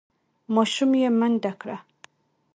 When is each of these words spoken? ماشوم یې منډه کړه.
ماشوم 0.55 0.91
یې 1.01 1.07
منډه 1.19 1.51
کړه. 1.61 1.77